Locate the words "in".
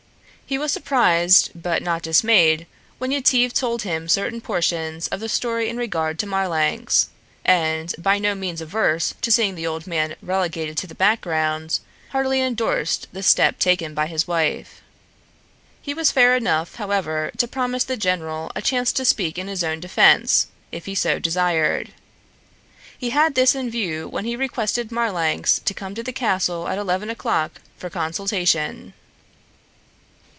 5.69-5.77, 19.37-19.47, 23.55-23.69